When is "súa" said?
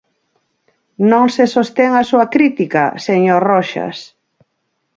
2.09-2.25